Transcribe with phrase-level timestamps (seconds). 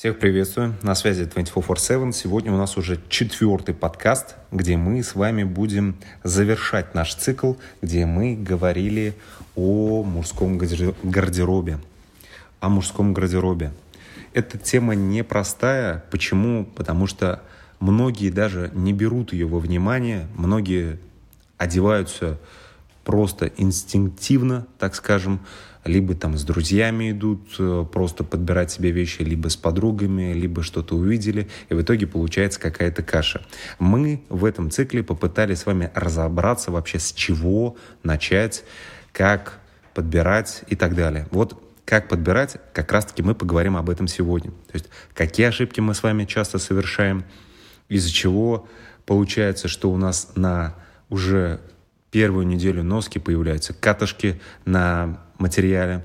[0.00, 2.12] Всех приветствую, на связи 24-7.
[2.12, 8.06] Сегодня у нас уже четвертый подкаст, где мы с вами будем завершать наш цикл, где
[8.06, 9.14] мы говорили
[9.56, 11.80] о мужском гардеробе.
[12.60, 13.72] О мужском гардеробе.
[14.32, 16.02] Эта тема непростая.
[16.10, 16.64] Почему?
[16.64, 17.42] Потому что
[17.78, 20.98] многие даже не берут ее во внимание, многие
[21.58, 22.38] одеваются
[23.04, 25.40] просто инстинктивно, так скажем,
[25.84, 30.96] либо там с друзьями идут э, просто подбирать себе вещи, либо с подругами, либо что-то
[30.96, 33.42] увидели, и в итоге получается какая-то каша.
[33.78, 38.64] Мы в этом цикле попытались с вами разобраться вообще с чего начать,
[39.12, 39.58] как
[39.94, 41.26] подбирать и так далее.
[41.30, 44.50] Вот как подбирать, как раз-таки мы поговорим об этом сегодня.
[44.50, 47.24] То есть какие ошибки мы с вами часто совершаем,
[47.88, 48.68] из-за чего
[49.06, 50.76] получается, что у нас на
[51.08, 51.60] уже
[52.10, 56.04] первую неделю носки появляются катышки на материале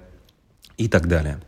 [0.78, 1.40] и так далее.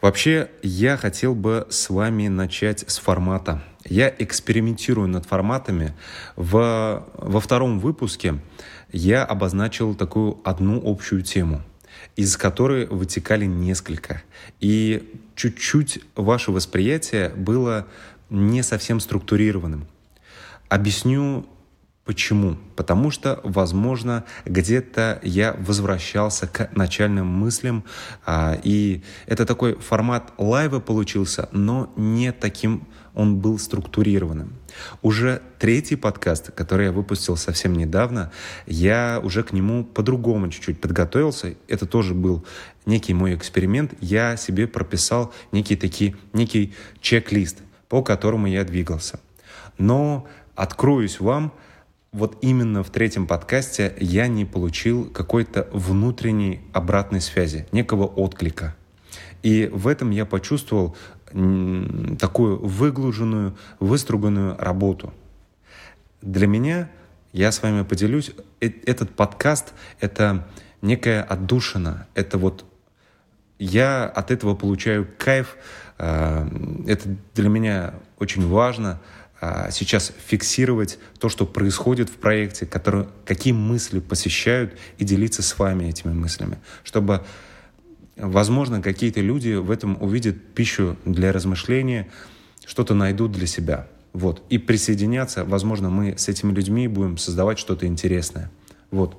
[0.00, 3.62] Вообще, я хотел бы с вами начать с формата.
[3.84, 5.94] Я экспериментирую над форматами.
[6.36, 8.38] В, во втором выпуске
[8.92, 11.62] я обозначил такую одну общую тему,
[12.16, 14.22] из которой вытекали несколько.
[14.58, 17.86] И чуть-чуть ваше восприятие было
[18.30, 19.86] не совсем структурированным.
[20.70, 21.46] Объясню
[22.04, 22.56] Почему?
[22.76, 27.84] Потому что, возможно, где-то я возвращался к начальным мыслям,
[28.24, 34.54] а, и это такой формат лайва получился, но не таким он был структурированным.
[35.02, 38.32] Уже третий подкаст, который я выпустил совсем недавно,
[38.66, 41.54] я уже к нему по-другому чуть-чуть подготовился.
[41.68, 42.46] Это тоже был
[42.86, 43.92] некий мой эксперимент.
[44.00, 49.20] Я себе прописал некий, такие, некий чек-лист, по которому я двигался.
[49.76, 51.52] Но откроюсь вам,
[52.12, 58.74] вот именно в третьем подкасте я не получил какой-то внутренней обратной связи, некого отклика.
[59.42, 65.14] И в этом я почувствовал такую выглуженную, выструганную работу.
[66.20, 66.90] Для меня,
[67.32, 70.48] я с вами поделюсь, э, этот подкаст— это
[70.82, 72.64] некая отдушина, это вот
[73.60, 75.56] я от этого получаю кайф,
[75.98, 76.48] а,
[76.88, 79.00] это для меня очень важно—
[79.70, 85.84] сейчас фиксировать то, что происходит в проекте, который, какие мысли посещают, и делиться с вами
[85.84, 87.24] этими мыслями, чтобы,
[88.16, 92.08] возможно, какие-то люди в этом увидят пищу для размышления,
[92.66, 93.86] что-то найдут для себя.
[94.12, 94.42] Вот.
[94.50, 98.50] И присоединяться, возможно, мы с этими людьми будем создавать что-то интересное.
[98.90, 99.18] Вот.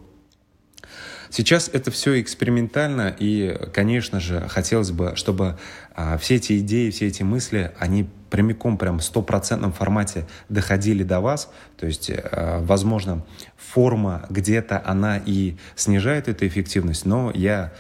[1.29, 5.57] Сейчас это все экспериментально, и, конечно же, хотелось бы, чтобы
[5.95, 11.19] а, все эти идеи, все эти мысли, они прямиком, прям в стопроцентном формате доходили до
[11.19, 11.51] вас.
[11.77, 13.23] То есть, а, возможно,
[13.57, 17.71] форма где-то она и снижает эту эффективность, но я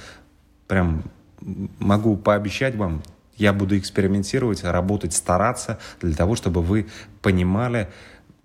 [0.67, 1.03] прям
[1.79, 3.01] могу пообещать вам,
[3.37, 6.87] я буду экспериментировать, работать, стараться для того, чтобы вы
[7.23, 7.89] понимали,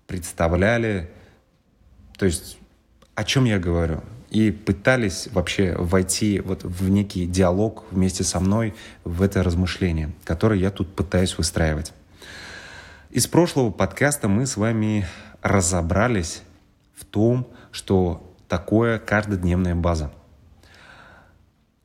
[0.07, 1.11] представляли,
[2.17, 2.57] то есть
[3.13, 8.73] о чем я говорю и пытались вообще войти вот в некий диалог вместе со мной
[9.03, 11.93] в это размышление, которое я тут пытаюсь выстраивать.
[13.17, 15.07] Из прошлого подкаста мы с вами
[15.41, 16.43] разобрались
[16.93, 20.11] в том, что такое каждодневная база.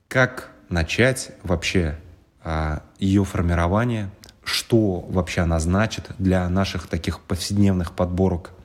[0.09, 1.99] Как начать вообще
[2.45, 4.11] а, ее формирование,
[4.45, 8.51] что вообще она значит для наших таких повседневных подборок–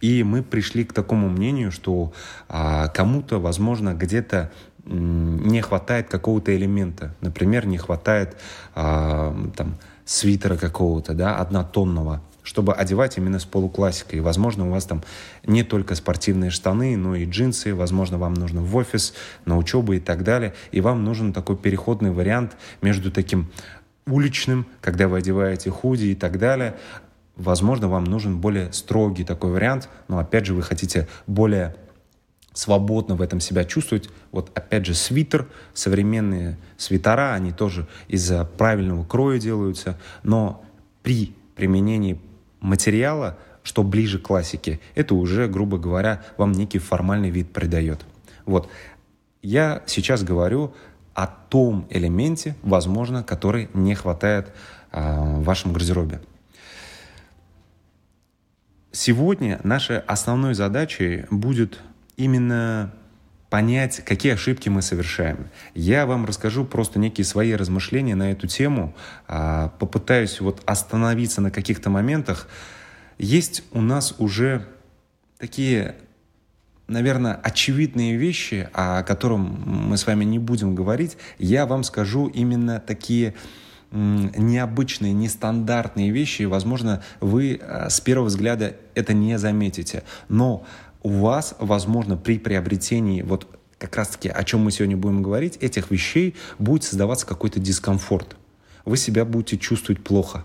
[0.00, 2.12] и мы пришли к такому мнению, что
[2.48, 4.50] а, кому-то, возможно, где-то
[4.84, 7.14] не хватает какого-то элемента.
[7.20, 8.36] Например, не хватает
[8.74, 9.76] а, там,
[10.10, 14.18] свитера какого-то, да, однотонного, чтобы одевать именно с полуклассикой.
[14.18, 15.04] Возможно, у вас там
[15.46, 17.76] не только спортивные штаны, но и джинсы.
[17.76, 20.52] Возможно, вам нужно в офис, на учебу и так далее.
[20.72, 23.52] И вам нужен такой переходный вариант между таким
[24.04, 26.74] уличным, когда вы одеваете худи и так далее,
[27.36, 31.74] Возможно, вам нужен более строгий такой вариант, но опять же вы хотите более
[32.52, 34.08] свободно в этом себя чувствовать.
[34.32, 40.64] Вот опять же свитер, современные свитера, они тоже из-за правильного кроя делаются, но
[41.02, 42.20] при применении
[42.60, 48.04] материала, что ближе к классике, это уже, грубо говоря, вам некий формальный вид придает.
[48.46, 48.68] Вот.
[49.42, 50.74] Я сейчас говорю
[51.14, 54.52] о том элементе, возможно, который не хватает
[54.92, 56.20] э, в вашем гардеробе.
[58.92, 61.78] Сегодня нашей основной задачей будет
[62.20, 62.92] именно
[63.48, 65.48] понять, какие ошибки мы совершаем.
[65.74, 68.94] Я вам расскажу просто некие свои размышления на эту тему,
[69.26, 72.46] а, попытаюсь вот остановиться на каких-то моментах.
[73.18, 74.68] Есть у нас уже
[75.38, 75.96] такие,
[76.86, 81.16] наверное, очевидные вещи, о которых мы с вами не будем говорить.
[81.38, 83.34] Я вам скажу именно такие
[83.92, 90.04] необычные, нестандартные вещи, возможно, вы э, с первого взгляда это не заметите.
[90.28, 90.64] Но
[91.02, 93.46] у вас, возможно, при приобретении вот
[93.78, 98.36] как раз-таки, о чем мы сегодня будем говорить, этих вещей будет создаваться какой-то дискомфорт.
[98.84, 100.44] Вы себя будете чувствовать плохо.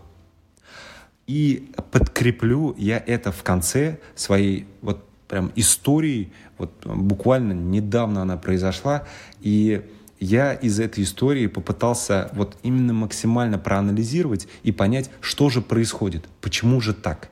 [1.27, 6.31] И подкреплю я это в конце своей вот прям истории.
[6.57, 9.05] Вот буквально недавно она произошла.
[9.41, 9.81] И
[10.19, 16.79] я из этой истории попытался вот именно максимально проанализировать и понять, что же происходит, почему
[16.79, 17.29] же так.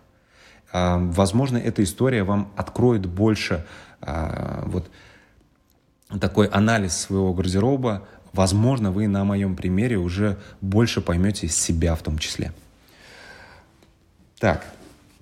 [0.74, 3.66] А, возможно, эта история вам откроет больше
[4.02, 4.90] а, вот
[6.20, 8.08] такой анализ своего гардероба.
[8.34, 12.52] Возможно, вы на моем примере уже больше поймете себя в том числе.
[14.40, 14.66] Так,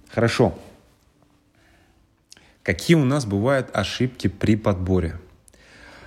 [0.09, 0.57] хорошо.
[2.63, 5.19] Какие у нас бывают ошибки при подборе?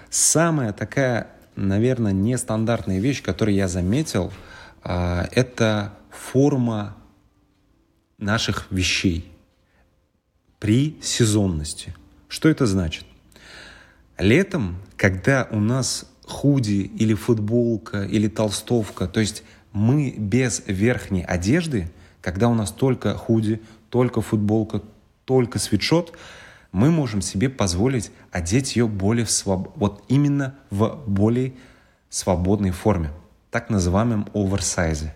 [0.08, 4.32] Самая такая наверное, нестандартная вещь, которую я заметил,
[4.82, 6.96] а, это форма
[8.18, 9.33] наших вещей
[10.58, 11.94] при сезонности.
[12.28, 13.04] Что это значит?
[14.18, 19.42] Летом, когда у нас худи или футболка или толстовка, то есть
[19.72, 21.90] мы без верхней одежды,
[22.20, 23.60] когда у нас только худи,
[23.90, 24.82] только футболка,
[25.24, 26.16] только свитшот,
[26.72, 29.72] мы можем себе позволить одеть ее более в своб...
[29.76, 31.54] вот именно в более
[32.08, 33.10] свободной форме,
[33.50, 35.14] так называемом оверсайзе.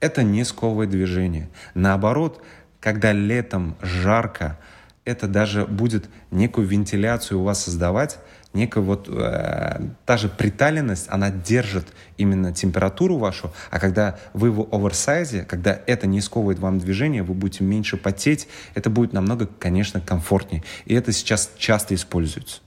[0.00, 1.48] Это не сковое движение.
[1.74, 2.42] Наоборот,
[2.84, 4.58] когда летом жарко,
[5.06, 8.18] это даже будет некую вентиляцию у вас создавать,
[8.52, 11.86] некая вот э, та же приталенность, она держит
[12.18, 17.32] именно температуру вашу, а когда вы в оверсайзе, когда это не сковывает вам движение, вы
[17.32, 20.62] будете меньше потеть, это будет намного, конечно, комфортнее.
[20.84, 22.60] И это сейчас часто используется.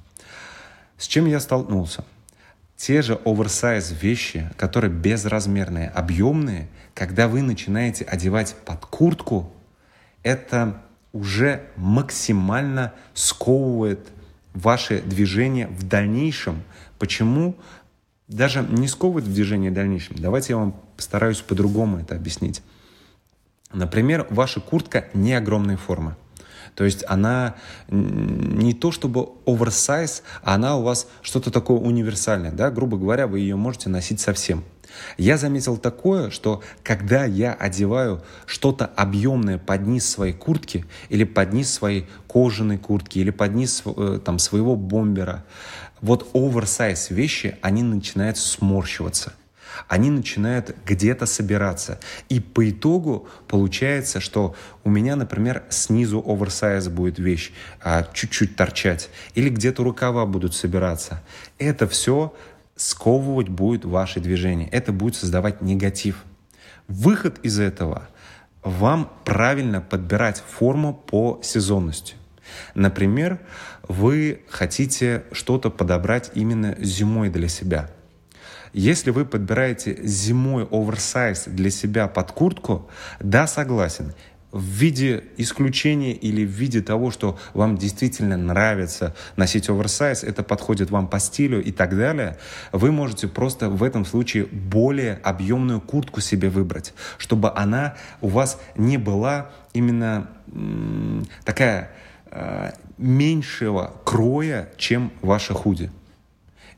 [0.98, 2.04] С чем я столкнулся?
[2.76, 9.54] Те же оверсайз вещи, которые безразмерные, объемные, когда вы начинаете одевать под куртку,
[10.28, 10.82] это
[11.14, 14.10] уже максимально сковывает
[14.54, 16.64] ваши движения в дальнейшем.
[17.00, 17.56] Почему?
[18.28, 20.18] Даже не сковывает в движении в дальнейшем.
[20.20, 22.62] Давайте я вам постараюсь по-другому это объяснить.
[23.72, 26.18] Например, ваша куртка не огромной формы.
[26.76, 27.56] То есть она
[27.88, 32.52] не то чтобы оверсайз, а она у вас что-то такое универсальное.
[32.52, 32.70] Да?
[32.70, 34.64] Грубо говоря, вы ее можете носить совсем.
[35.18, 41.54] Я заметил такое, что когда я одеваю что-то объемное под низ своей куртки или под
[41.54, 45.44] низ своей кожаной куртки или под низ э, там, своего бомбера,
[46.02, 49.34] вот оверсайз вещи, они начинают сморщиваться
[49.88, 52.00] они начинают где-то собираться.
[52.30, 57.52] И по итогу получается, что у меня, например, снизу оверсайз будет вещь
[57.82, 61.24] а, чуть-чуть торчать, или где-то рукава будут собираться.
[61.58, 62.34] Это все
[62.78, 64.70] сковывать будет ваши движения.
[64.70, 66.24] Это будет создавать негатив.
[66.88, 68.08] Выход из этого–
[68.68, 72.16] вам правильно подбирать форму по сезонности.
[72.76, 73.40] Например,
[73.88, 77.90] вы хотите что-то подобрать именно зимой для себя.
[78.74, 82.90] Если вы подбираете зимой оверсайз для себя под куртку,
[83.20, 84.14] да, согласен,
[84.52, 90.90] в виде исключения или в виде того, что вам действительно нравится носить оверсайз, это подходит
[90.90, 92.38] вам по стилю и так далее,
[92.72, 98.60] вы можете просто в этом случае более объемную куртку себе выбрать, чтобы она у вас
[98.76, 100.30] не была именно
[101.44, 101.92] такая
[102.32, 105.92] э, меньшего кроя, чем ваша худи.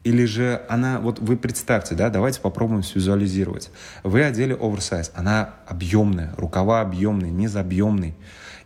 [0.03, 3.69] Или же она, вот вы представьте, да, давайте попробуем визуализировать.
[4.03, 8.15] Вы одели оверсайз, она объемная, рукава объемные, низ объемный.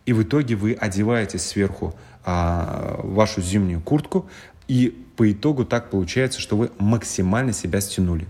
[0.06, 4.28] И в итоге вы одеваете сверху а, вашу зимнюю куртку,
[4.68, 8.26] и по итогу так получается, что вы максимально себя стянули.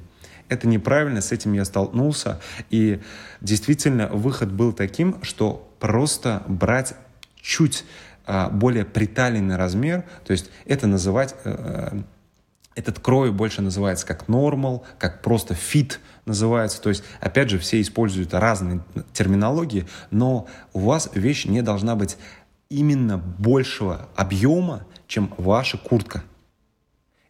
[0.48, 2.40] Это неправильно, с этим я столкнулся.
[2.70, 3.00] И
[3.40, 6.94] действительно выход был таким, что просто брать
[7.40, 7.84] чуть
[8.26, 12.00] а, более приталенный размер, то есть это называть э,
[12.74, 16.80] этот крой больше называется как normal, как просто fit называется.
[16.80, 22.16] То есть, опять же, все используют разные терминологии, но у вас вещь не должна быть
[22.68, 26.22] именно большего объема, чем ваша куртка.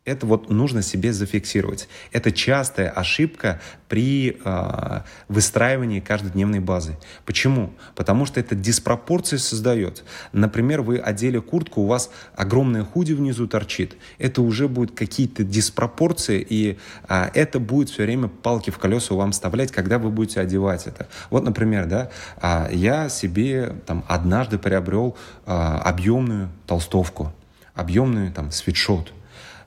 [0.05, 1.89] Это вот нужно себе зафиксировать.
[2.13, 6.99] Это частая ошибка при э, выстраивании каждодневной базы.
[7.25, 7.73] Почему?
[7.95, 10.05] Потому что это диспропорции создает.
[10.33, 13.97] Например, вы одели куртку, у вас огромная худи внизу торчит.
[14.19, 16.77] Это уже будет какие-то диспропорции, и
[17.09, 21.09] э, это будет все время палки в колеса вам вставлять, когда вы будете одевать это.
[21.31, 22.11] Вот, например, да,
[22.43, 27.33] э, я себе там однажды приобрел э, объемную толстовку,
[27.75, 29.11] объемную там свитшот–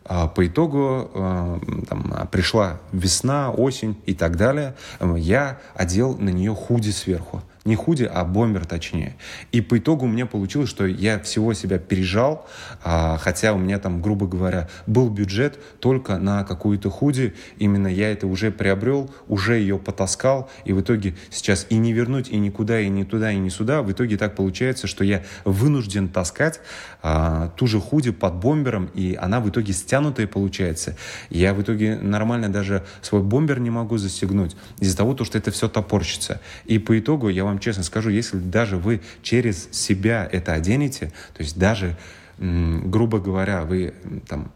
[0.08, 4.76] по итогу а, там, пришла весна, осень и так далее.
[5.18, 7.42] Я одел на нее худи сверху.
[7.68, 9.18] Не худи, а бомбер точнее.
[9.52, 12.48] И по итогу меня получилось, что я всего себя пережал,
[12.82, 17.34] а, хотя у меня там, грубо говоря, был бюджет только на какую-то худи.
[17.58, 22.30] Именно я это уже приобрел, уже ее потаскал, и в итоге сейчас и не вернуть,
[22.30, 23.82] и никуда, и ни туда, и ни сюда.
[23.82, 26.62] В итоге так получается, что я вынужден таскать
[27.04, 30.96] а, ту же худи под бомбером, и она в итоге стянутая получается.
[31.30, 35.68] Я в итоге нормально даже свой бомбер не могу застегнуть из-за того, что это все
[35.68, 36.40] топорщится.
[36.64, 41.12] И по итогу я вам вам честно скажу, если даже вы через себя это оденете,
[41.34, 41.98] то есть даже,
[42.38, 43.96] грубо говоря, вы
[44.28, 44.52] там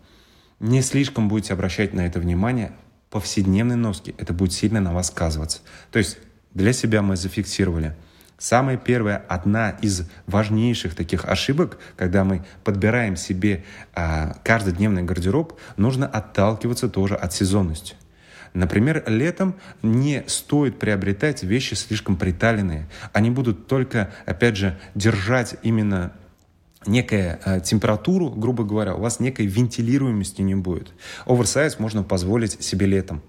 [0.60, 2.72] не слишком будете обращать на это внимание,
[3.10, 5.60] повседневной носки, это будет сильно на вас сказываться.
[5.92, 6.20] То есть
[6.54, 7.96] для себя мы зафиксировали.
[8.38, 16.08] Самая первая, одна из важнейших таких ошибок, когда мы подбираем себе а, каждодневный гардероб, нужно
[16.08, 17.96] отталкиваться тоже от сезонности.
[18.54, 22.88] Например, летом не стоит приобретать вещи слишком приталенные.
[23.14, 26.14] Они будут только, опять же, держать именно
[26.86, 30.94] некая э, температуру, грубо говоря, у вас некой вентилируемости не будет.
[31.26, 33.22] Оверсайз можно позволить себе летом.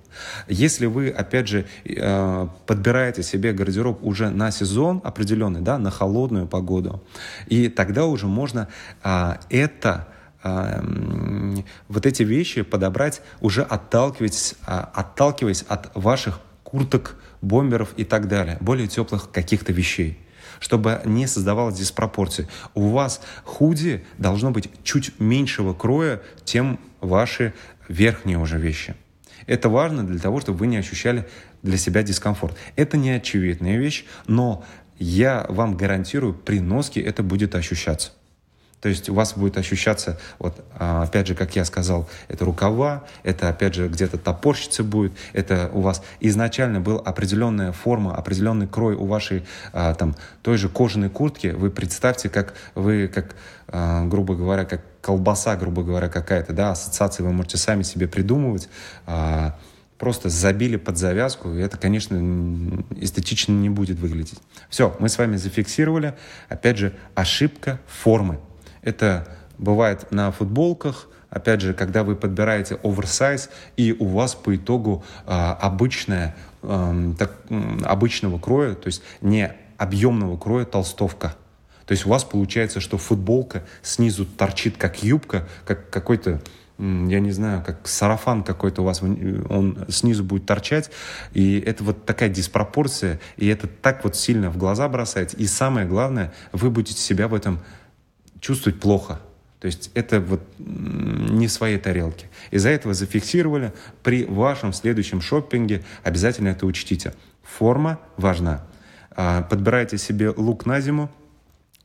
[0.49, 6.47] Если вы, опять же, э, подбираете себе гардероб уже на сезон определенный, да, на холодную
[6.47, 7.03] погоду,
[7.47, 8.69] и тогда уже можно
[9.05, 10.09] э, это
[10.43, 18.57] вот эти вещи подобрать уже отталкиваясь, а, отталкиваясь от ваших курток, бомберов и так далее,
[18.61, 20.19] более теплых каких-то вещей
[20.61, 22.47] чтобы не создавалась диспропорции.
[22.75, 27.53] У вас худи должно быть чуть меньшего кроя, чем ваши
[27.89, 28.95] верхние уже вещи.
[29.47, 31.29] Это важно для того, чтобы вы не ощущали
[31.63, 32.57] для себя дискомфорт.
[32.77, 34.65] Это не очевидная вещь, но
[34.99, 38.13] я вам гарантирую, при носке это будет ощущаться.
[38.83, 43.05] То есть у вас будет ощущаться, вот а, опять же, как я сказал, это рукава,
[43.23, 48.97] это опять же где-то топорщица будет, это у вас изначально была определенная форма, определенный крой
[48.97, 51.47] у вашей а, там той же кожаной куртки.
[51.47, 53.37] Вы представьте, как вы, как
[53.69, 58.69] а, грубо говоря, как колбаса, грубо говоря, какая-то, да, ассоциации вы можете сами себе придумывать
[59.99, 62.17] просто забили под завязку, и это, конечно,
[62.97, 64.41] эстетично не будет выглядеть.
[64.69, 66.15] Все, мы с вами зафиксировали.
[66.49, 68.41] Опять же, ошибка формы.
[68.83, 69.27] Это
[69.59, 75.31] бывает на футболках, опять же, когда вы подбираете оверсайз, и у вас по итогу э,
[75.31, 77.33] обычная, э, так,
[77.85, 81.35] обычного кроя, то есть не объемного кроя толстовка.
[81.87, 86.41] То есть у вас получается, что футболка снизу торчит как юбка, как какой-то
[86.79, 90.91] я не знаю, как сарафан какой-то у вас, он снизу будет торчать,
[91.33, 95.87] и это вот такая диспропорция, и это так вот сильно в глаза бросается, и самое
[95.87, 97.61] главное, вы будете себя в этом
[98.43, 99.21] чувствовать плохо.
[99.61, 102.29] То есть это вот не в своей тарелке.
[102.51, 103.73] Из-за этого зафиксировали.
[104.03, 107.15] При вашем следующем шоппинге обязательно это учтите.
[107.45, 108.67] Форма важна.
[109.13, 111.11] А, подбирайте себе лук на зиму,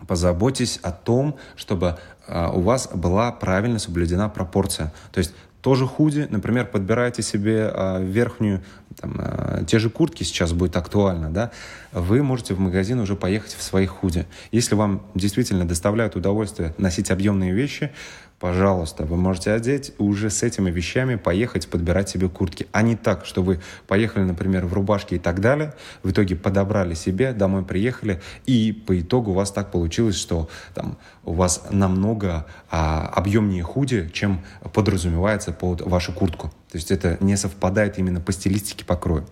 [0.08, 4.92] позаботьтесь о том, чтобы а, у вас была правильно соблюдена пропорция.
[5.12, 5.36] То есть
[5.68, 8.62] тоже худи, например, подбирайте себе а, верхнюю,
[9.02, 11.52] там, а, те же куртки сейчас будет актуально, да,
[11.92, 14.26] вы можете в магазин уже поехать в своих худи.
[14.54, 17.92] Если вам действительно доставляют удовольствие носить объемные вещи,
[18.40, 22.68] пожалуйста, вы можете одеть уже с этими вещами поехать подбирать себе куртки.
[22.72, 26.94] А не так, что вы поехали, например, в рубашке и так далее, в итоге подобрали
[26.94, 32.46] себе, домой приехали, и по итогу у вас так получилось, что там у вас намного
[32.70, 34.42] а, объемнее худи, чем
[34.74, 36.50] подразумевается под вашу куртку.
[36.72, 39.26] То есть это не совпадает именно по стилистике, по крою.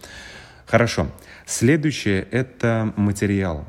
[0.65, 1.07] Хорошо.
[1.45, 3.65] Следующее– это материал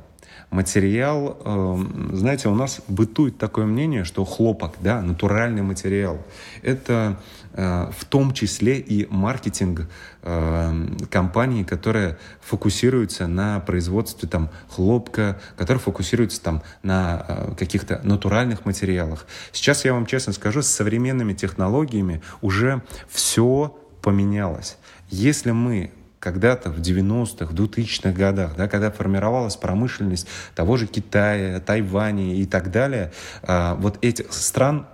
[0.50, 6.18] материал, эм, знаете, у нас бытует такое мнение, что хлопок, да, натуральный материал,
[6.62, 7.18] это
[7.52, 9.88] э, в том числе и маркетинг
[10.22, 18.64] эм, компании, которая фокусируется на производстве там хлопка, которая фокусируется там на э, каких-то натуральных
[18.64, 19.26] материалах.
[19.52, 24.78] Сейчас я вам честно скажу, с современными технологиями уже все поменялось.
[25.10, 31.60] Если мы когда-то в 90-х, в 2000-х годах, да, когда формировалась промышленность того же Китая,
[31.60, 34.86] Тайваня и так далее, а, вот этих стран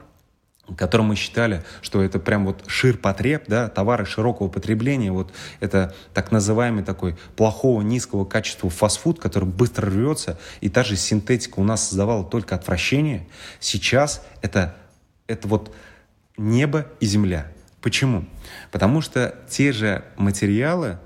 [0.77, 6.31] которым мы считали, что это прям вот ширпотреб, да, товары широкого потребления, вот это так
[6.31, 11.89] называемый такой плохого, низкого качества фастфуд, который быстро рвется, и та же синтетика у нас
[11.89, 13.27] создавала только отвращение,
[13.61, 14.77] сейчас это,
[15.27, 15.75] это вот
[16.37, 17.49] небо и земля.
[17.81, 18.25] Почему?
[18.71, 20.99] Потому что те же материалы,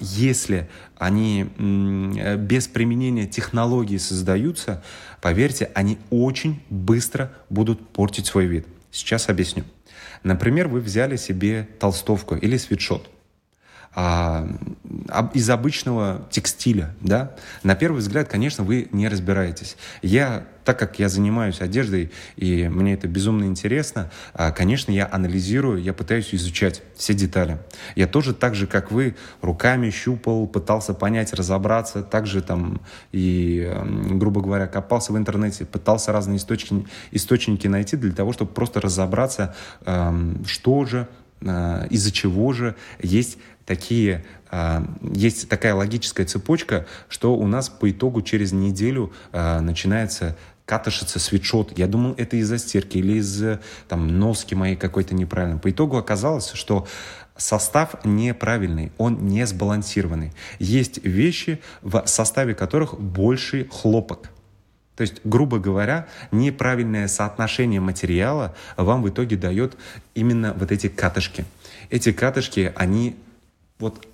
[0.00, 4.82] если они без применения технологий создаются,
[5.20, 8.66] поверьте, они очень быстро будут портить свой вид.
[8.90, 9.64] Сейчас объясню.
[10.22, 13.08] Например, вы взяли себе толстовку или свитшот–
[13.92, 14.48] а,
[15.34, 19.76] из обычного текстиля, да, на первый взгляд, конечно, вы не разбираетесь.
[20.00, 25.82] Я, так как я занимаюсь одеждой, и мне это безумно интересно, а, конечно, я анализирую,
[25.82, 27.58] я пытаюсь изучать все детали.
[27.96, 32.80] Я тоже так же, как вы, руками щупал, пытался понять, разобраться, также там
[33.10, 33.68] и,
[34.12, 39.56] грубо говоря, копался в интернете, пытался разные источники, источники найти для того, чтобы просто разобраться,
[40.46, 41.08] что же,
[41.44, 43.38] а, из-за чего же есть
[43.70, 44.84] такие, а,
[45.14, 51.78] есть такая логическая цепочка, что у нас по итогу через неделю а, начинается катышится свитшот.
[51.78, 55.60] Я думал, это из-за стирки или из там, носки моей какой-то неправильной.
[55.60, 56.88] По итогу оказалось, что
[57.36, 60.32] состав неправильный, он не сбалансированный.
[60.58, 64.30] Есть вещи, в составе которых больше хлопок.
[64.96, 69.76] То есть, грубо говоря, неправильное соотношение материала вам в итоге дает
[70.14, 71.44] именно вот эти катышки.
[71.88, 73.16] Эти катышки, они
[73.80, 74.06] вот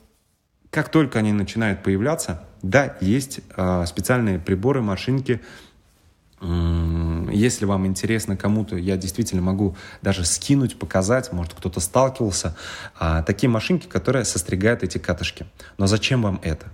[0.70, 5.40] как только они начинают появляться, да, есть э, специальные приборы, машинки.
[6.40, 12.54] Если вам интересно кому-то, я действительно могу даже скинуть, показать, может кто-то сталкивался.
[12.99, 15.46] А, такие машинки, которые состригают эти катышки.
[15.78, 16.66] Но зачем вам это?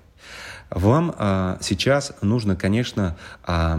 [0.69, 3.79] Вам а, сейчас нужно, конечно, а,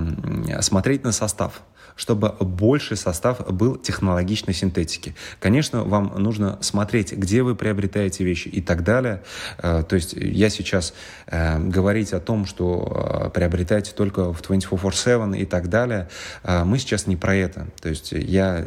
[0.62, 1.62] смотреть на состав
[1.96, 5.16] чтобы больше состав был технологичной синтетики.
[5.40, 9.24] Конечно, вам нужно смотреть, где вы приобретаете вещи и так далее.
[9.58, 10.94] Э, то есть я сейчас
[11.28, 16.10] э, говорить о том, что э, приобретаете только в 24-7 и так далее,
[16.44, 17.68] мы сейчас не про это.
[17.82, 18.66] То есть я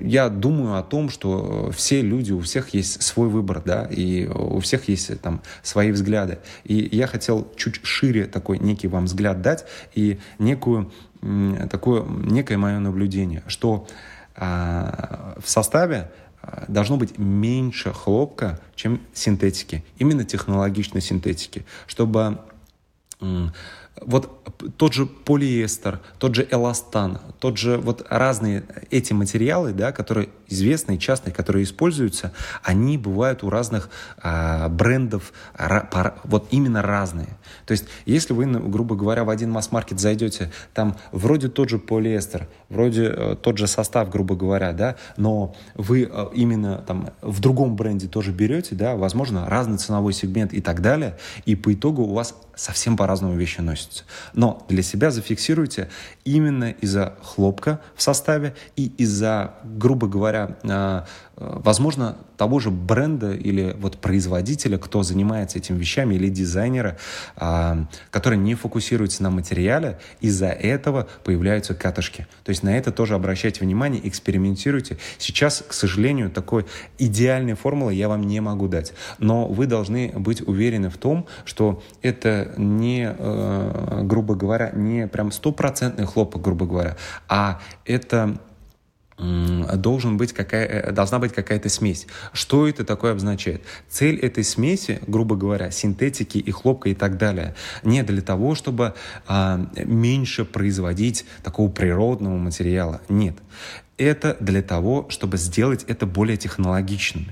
[0.00, 4.60] я думаю о том, что все люди, у всех есть свой выбор, да, и у
[4.60, 6.38] всех есть там свои взгляды.
[6.64, 10.92] И я хотел чуть шире такой некий вам взгляд дать и некую,
[11.70, 13.86] такое, некое мое наблюдение, что
[14.34, 16.10] а, в составе
[16.40, 22.38] а, должно быть меньше хлопка, чем синтетики, именно технологичной синтетики, чтобы
[24.00, 24.30] вот
[24.76, 30.98] тот же полиэстер, тот же эластан, тот же вот разные эти материалы, да, которые известные,
[30.98, 32.32] частные, которые используются,
[32.62, 37.28] они бывают у разных а, брендов ра, пара, вот именно разные.
[37.66, 42.48] То есть, если вы, грубо говоря, в один масс-маркет зайдете, там вроде тот же полиэстер,
[42.68, 47.76] вроде э, тот же состав, грубо говоря, да, но вы э, именно там в другом
[47.76, 52.14] бренде тоже берете, да, возможно, разный ценовой сегмент и так далее, и по итогу у
[52.14, 54.04] вас совсем по-разному вещи носятся.
[54.32, 55.88] Но для себя зафиксируйте
[56.24, 61.06] именно из-за хлопка в составе и из-за, грубо говоря, а,
[61.36, 66.96] возможно, того же бренда или вот производителя, кто занимается этими вещами, или дизайнера,
[67.36, 72.26] а, который не фокусируется на материале, из-за этого появляются катышки.
[72.44, 74.98] То есть на это тоже обращайте внимание, экспериментируйте.
[75.18, 76.66] Сейчас, к сожалению, такой
[76.98, 78.94] идеальной формулы я вам не могу дать.
[79.18, 85.30] Но вы должны быть уверены в том, что это не, э, грубо говоря, не прям
[85.32, 86.96] стопроцентный хлопок, грубо говоря,
[87.28, 88.38] а это
[89.18, 92.06] должен быть какая, э, должна быть какая-то смесь.
[92.32, 93.62] Что это такое обозначает?
[93.88, 98.94] Цель этой смеси, грубо говоря, синтетики и хлопка и так далее, не для того, чтобы
[99.26, 103.00] а, меньше производить такого природного материала.
[103.08, 103.36] Нет.
[103.96, 107.28] Это для того, чтобы сделать это более технологичным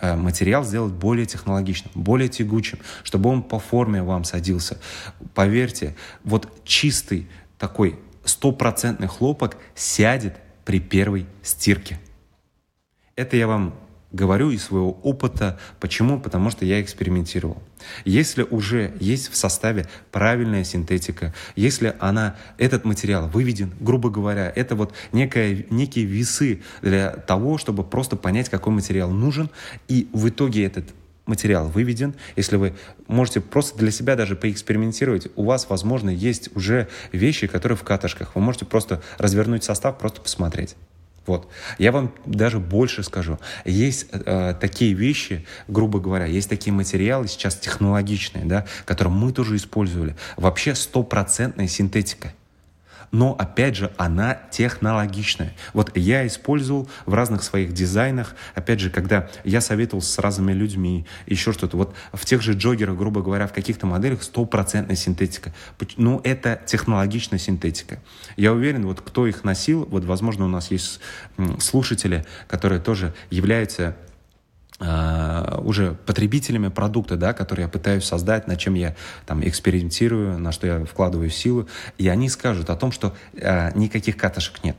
[0.00, 4.78] э, материал сделать более технологичным, более тягучим, чтобы он по форме вам садился.
[5.34, 12.00] Поверьте, вот чистый такой стопроцентный хлопок сядет при первой стирке.
[13.16, 13.74] Это я вам
[14.14, 15.58] говорю из своего опыта.
[15.80, 16.20] Почему?
[16.20, 17.60] Потому что я экспериментировал.
[18.04, 24.76] Если уже есть в составе правильная синтетика, если она, этот материал выведен, грубо говоря, это
[24.76, 29.50] вот некая, некие весы для того, чтобы просто понять, какой материал нужен,
[29.88, 30.94] и в итоге этот
[31.26, 32.74] материал выведен, если вы
[33.06, 38.34] можете просто для себя даже поэкспериментировать, у вас, возможно, есть уже вещи, которые в катышках.
[38.34, 40.76] Вы можете просто развернуть состав, просто посмотреть.
[41.26, 41.48] Вот.
[41.78, 43.38] Я вам даже больше скажу.
[43.64, 49.56] Есть э, такие вещи, грубо говоря, есть такие материалы сейчас технологичные, да, которые мы тоже
[49.56, 50.16] использовали.
[50.36, 52.34] Вообще стопроцентная синтетика
[53.14, 55.54] но опять же она технологичная.
[55.72, 61.06] Вот я использовал в разных своих дизайнах, опять же, когда я советовался с разными людьми,
[61.26, 65.54] еще что-то, вот в тех же джогерах, грубо говоря, в каких-то моделях стопроцентная синтетика.
[65.96, 68.00] Ну, это технологичная синтетика.
[68.36, 70.98] Я уверен, вот кто их носил, вот, возможно, у нас есть
[71.60, 73.96] слушатели, которые тоже являются
[74.80, 80.66] уже потребителями продукта, да, который я пытаюсь создать, на чем я там экспериментирую, на что
[80.66, 84.76] я вкладываю силы, и они скажут о том, что uh, никаких катышек нет.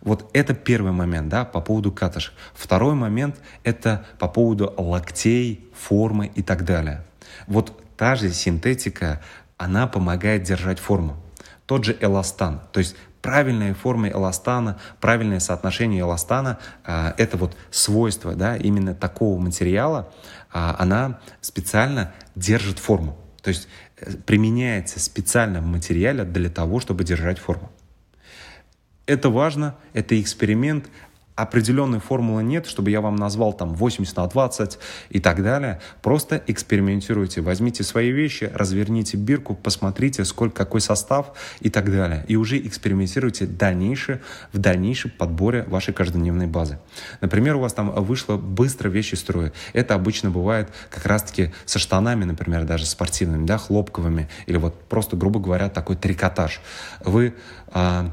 [0.00, 2.34] Вот это первый момент, да, по поводу катышек.
[2.54, 7.04] Второй момент– это по поводу локтей, формы и так далее.
[7.46, 9.20] Вот та же синтетика,
[9.56, 11.16] она помогает держать форму.
[11.66, 18.34] Тот же эластан, то есть правильная форма эластана, правильное соотношение эластана а,– это вот свойство
[18.34, 20.12] да, именно такого материала,
[20.52, 23.16] а, она специально держит форму.
[23.42, 27.70] То есть э, применяется специально в материале для того, чтобы держать форму.
[29.06, 30.86] Это важно, это эксперимент,
[31.34, 34.78] определенной формулы нет, чтобы я вам назвал там 80 на 20
[35.10, 35.80] и так далее.
[36.02, 37.40] Просто экспериментируйте.
[37.40, 42.24] Возьмите свои вещи, разверните бирку, посмотрите, сколько, какой состав и так далее.
[42.28, 44.20] И уже экспериментируйте дальнейшее,
[44.52, 46.78] в дальнейшем подборе вашей каждодневной базы.
[47.20, 49.52] Например, у вас там вышло быстро вещи строя.
[49.72, 54.28] Это обычно бывает как раз-таки со штанами, например, даже спортивными, да, хлопковыми.
[54.46, 56.60] Или вот просто, грубо говоря, такой трикотаж.
[57.04, 57.34] Вы
[57.68, 58.12] а,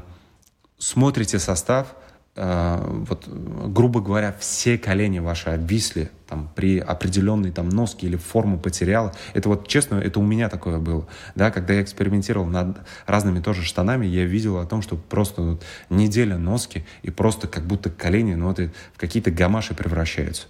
[0.78, 1.94] смотрите состав,
[2.40, 9.12] вот, грубо говоря, все колени ваши обвисли там, при определенной там, носке или форму потеряла.
[9.34, 11.06] Это вот, честно, это у меня такое было.
[11.34, 15.62] Да, когда я экспериментировал над разными тоже штанами, я видел о том, что просто вот,
[15.90, 20.46] неделя носки, и просто как будто колени ну, вот, в какие-то гамаши превращаются.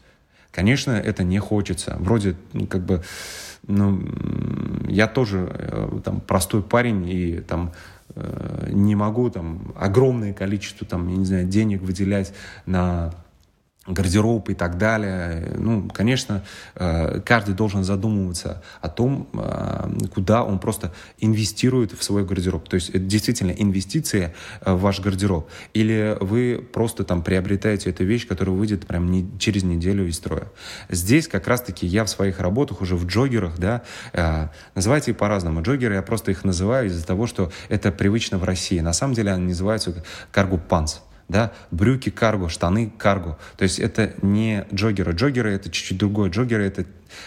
[0.53, 1.97] Конечно, это не хочется.
[1.99, 3.03] Вроде, ну, как бы,
[3.67, 4.01] ну,
[4.89, 8.00] я тоже э, там простой парень, и там Э,
[8.69, 12.33] не могу там огромное количество там, я не знаю, денег выделять
[12.67, 13.13] на
[13.93, 15.55] гардероб и так далее.
[15.57, 16.43] Ну, конечно,
[16.75, 22.69] э, каждый должен задумываться о том, э, куда он просто инвестирует в свой гардероб.
[22.69, 25.49] То есть это действительно инвестиция в ваш гардероб.
[25.75, 30.49] Или вы просто там приобретаете эту вещь, которая выйдет прям не, через неделю из строя.
[30.89, 35.63] Здесь как раз-таки я в своих работах уже в джогерах, да, э, называйте их по-разному.
[35.63, 38.81] Джогеры я просто их называю из-за того, что это привычно в России.
[38.81, 40.99] На самом деле они называются карго-панц
[41.31, 43.39] да, брюки карго, штаны карго.
[43.57, 45.13] То есть это не джогеры.
[45.13, 46.29] Джогеры это чуть-чуть другое.
[46.29, 46.85] Джогеры это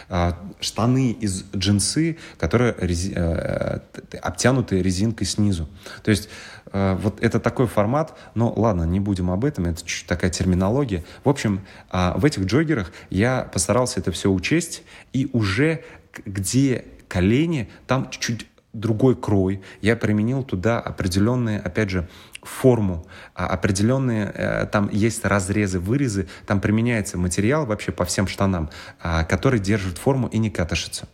[0.10, 3.82] а, штаны из джинсы, которые рези, а,
[4.22, 5.70] обтянуты резинкой снизу.
[6.04, 6.28] То есть
[6.72, 11.06] а, вот это такой формат, но ладно, не будем об этом, это чуть-чуть такая терминология.
[11.24, 15.86] В общем, а, в этих джогерах я постарался это все учесть, и уже
[16.26, 19.62] где колени, там чуть-чуть другой крой.
[19.82, 22.10] Я применил туда определенные, опять же,
[22.46, 28.70] форму, а, определенные, э, там есть разрезы, вырезы, там применяется материал вообще по всем штанам,
[29.02, 31.08] а, который держит форму и не катышится.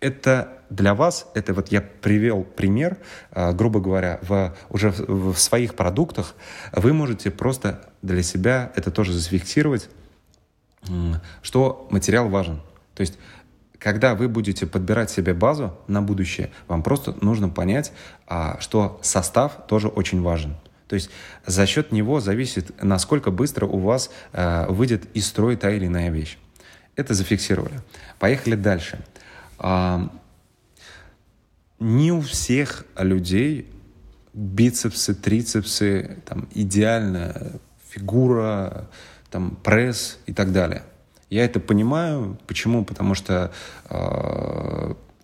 [0.00, 2.98] Это для вас, это вот я привел пример,
[3.30, 6.34] а, грубо говоря, в, уже в, в своих продуктах,
[6.72, 9.88] вы можете просто для себя это тоже зафиксировать,
[11.42, 12.60] что материал важен.
[12.94, 13.18] То есть
[13.84, 17.92] когда вы будете подбирать себе базу на будущее, вам просто нужно понять,
[18.58, 20.56] что состав тоже очень важен.
[20.88, 21.10] То есть
[21.46, 26.10] за счет него зависит, насколько быстро у вас э, выйдет из строя та или иная
[26.10, 26.38] вещь.
[26.96, 27.80] Это зафиксировали.
[28.18, 29.04] Поехали дальше.
[29.58, 30.10] А,
[31.80, 33.68] не у всех людей
[34.32, 37.52] бицепсы, трицепсы, там, идеальная
[37.88, 38.88] фигура,
[39.30, 40.84] там, пресс и так далее.
[41.30, 42.38] Я это понимаю.
[42.46, 42.84] Почему?
[42.84, 43.52] Потому что
[43.90, 43.96] э,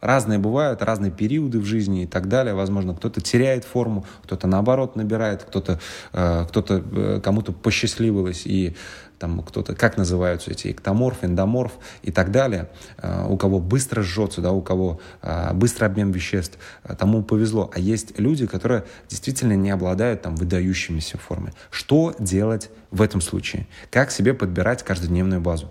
[0.00, 2.54] Разные бывают, разные периоды в жизни и так далее.
[2.54, 5.80] Возможно, кто-то теряет форму, кто-то наоборот набирает, кто-то,
[6.12, 8.76] э, кто-то э, кому-то посчастливилось и
[9.20, 14.40] там кто-то, как называются эти эктоморф, эндоморф и так далее, э, у кого быстро жжется,
[14.40, 17.70] да, у кого э, быстрый обмен веществ, э, тому повезло.
[17.74, 21.52] А есть люди, которые действительно не обладают там выдающимися формами.
[21.70, 23.66] Что делать в этом случае?
[23.90, 25.70] Как себе подбирать каждодневную базу?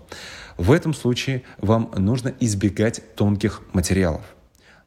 [0.60, 4.20] В этом случае вам нужно избегать тонких материалов.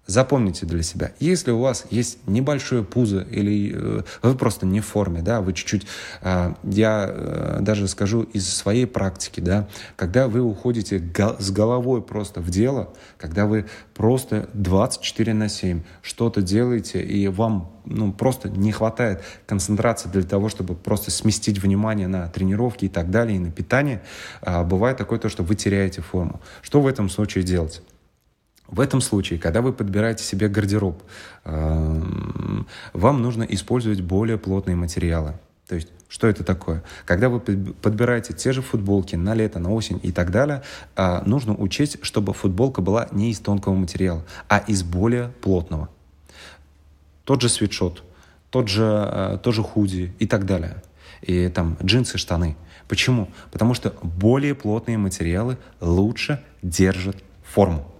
[0.06, 4.86] Запомните для себя, если у вас есть небольшое пузо или э, вы просто не в
[4.86, 5.88] форме, да, вы чуть-чуть,
[6.22, 11.02] э, я э, даже скажу из своей практики, да, когда вы уходите
[11.39, 17.72] с головой просто в дело, когда вы просто 24 на 7 что-то делаете, и вам
[17.86, 23.10] ну, просто не хватает концентрации для того, чтобы просто сместить внимание на тренировки и так
[23.10, 24.02] далее, и на питание,
[24.42, 26.42] э, бывает такое то, что вы теряете форму.
[26.62, 27.82] Что в этом случае делать?
[28.73, 31.03] В этом случае, когда вы подбираете себе гардероб,
[31.45, 35.36] эм, вам нужно использовать более плотные материалы.
[35.67, 36.83] То есть, что это такое?
[37.05, 40.63] Когда вы подбираете те же футболки на лето, на осень и так далее,
[40.95, 45.89] э, нужно учесть, чтобы футболка была не из тонкого материала, а из более плотного.
[47.25, 48.03] Тот же свитшот,
[48.49, 50.81] тот же, э, тот же худи и так далее.
[51.21, 52.55] И там джинсы, штаны.
[52.88, 53.29] Почему?
[53.51, 57.92] Потому что более плотные материалы лучше держат форму.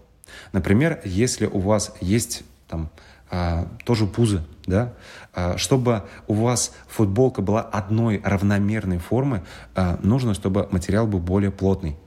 [0.52, 2.90] Например, если у вас есть там,
[3.30, 4.94] а, тоже пузо, да,
[5.34, 9.44] а, чтобы у вас футболка была одной равномерной формы,
[9.76, 11.98] а, нужно, чтобы материал был более плотный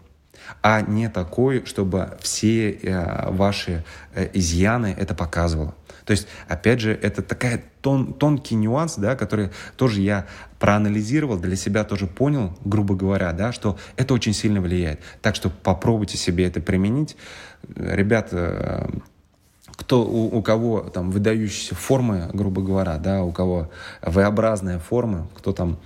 [0.62, 2.78] а не такой, чтобы все
[3.26, 3.84] ваши
[4.14, 5.74] э, изъяны это показывало.
[6.06, 10.26] То есть, опять же, это такая тон, тонкий нюанс, да, который тоже я
[10.60, 15.00] проанализировал, для себя тоже понял, грубо говоря, да, что это очень сильно влияет.
[15.20, 17.16] Так что попробуйте себе это применить.
[17.74, 18.88] Ребята,
[19.76, 23.70] кто, у, у кого там выдающиеся формы, грубо говоря, да, у кого
[24.02, 25.78] V-образная форма, кто там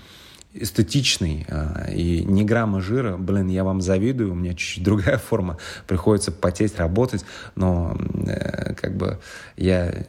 [0.53, 5.59] эстетичный э, и не грамма жира, блин, я вам завидую, у меня чуть-чуть другая форма,
[5.87, 9.21] приходится потеть, работать, но э, как бы
[9.57, 10.07] я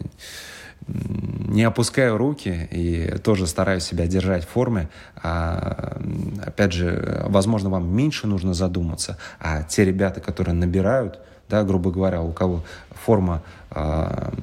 [0.87, 4.89] не опускаю руки и тоже стараюсь себя держать в форме.
[5.15, 6.01] А,
[6.43, 11.19] опять же, возможно, вам меньше нужно задуматься, а те ребята, которые набирают,
[11.51, 14.33] да, грубо говоря, у кого форма а,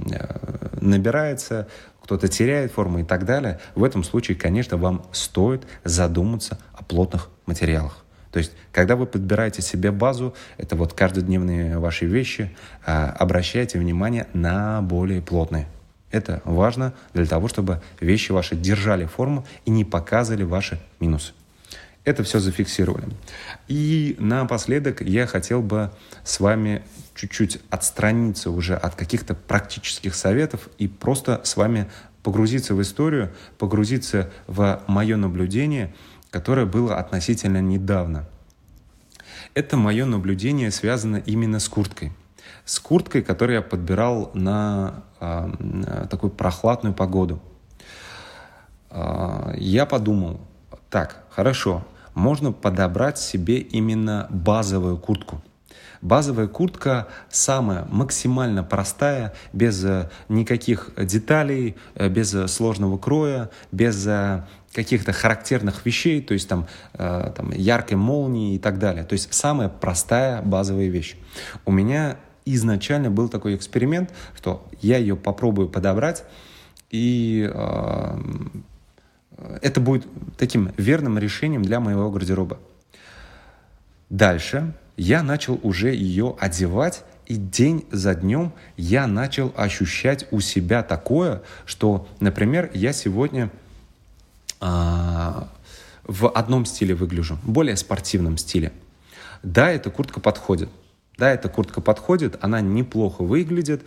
[0.80, 1.66] набирается,
[2.02, 7.30] кто-то теряет форму и так далее, в этом случае, конечно, вам стоит задуматься о плотных
[7.46, 8.04] материалах.
[8.30, 14.26] То есть, когда вы подбираете себе базу, это вот каждодневные ваши вещи, а, обращайте внимание
[14.34, 15.66] на более плотные.
[16.10, 21.32] Это важно для того, чтобы вещи ваши держали форму и не показывали ваши минусы.
[22.08, 23.06] Это все зафиксировали.
[23.66, 25.90] И напоследок я хотел бы
[26.24, 26.82] с вами
[27.14, 31.90] чуть-чуть отстраниться уже от каких-то практических советов и просто с вами
[32.22, 35.94] погрузиться в историю, погрузиться в мое наблюдение,
[36.30, 38.26] которое было относительно недавно.
[39.52, 42.14] Это мое наблюдение связано именно с курткой.
[42.64, 47.42] С курткой, которую я подбирал на э, такую прохладную погоду.
[48.88, 50.40] Э, я подумал,
[50.88, 51.84] так, хорошо,
[52.18, 55.42] можно подобрать себе именно базовую куртку.
[56.00, 64.08] Базовая куртка самая максимально простая, без э, никаких деталей, э, без э, сложного кроя, без
[64.72, 69.02] каких-то характерных вещей, то есть там, там яркой молнии и так далее.
[69.02, 71.16] То есть самая простая базовая вещь.
[71.64, 76.24] У меня изначально был такой эксперимент, что я ее попробую подобрать,
[76.90, 78.18] и э,
[79.62, 82.58] это будет таким верным решением для моего гардероба.
[84.10, 90.82] Дальше я начал уже ее одевать, и день за днем я начал ощущать у себя
[90.82, 93.50] такое, что, например, я сегодня
[94.60, 95.48] а,
[96.04, 98.72] в одном стиле выгляжу, более спортивном стиле.
[99.42, 100.70] Да, эта куртка подходит.
[101.16, 103.82] Да, эта куртка подходит, она неплохо выглядит.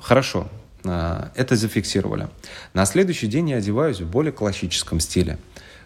[0.00, 0.48] Хорошо,
[0.84, 2.28] это зафиксировали.
[2.74, 5.38] На следующий день я одеваюсь в более классическом стиле.